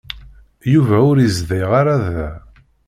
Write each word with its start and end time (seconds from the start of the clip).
Yuba 0.73 0.97
ur 1.09 1.17
izdiɣ 1.19 1.69
ara 1.79 1.95
da. 2.05 2.29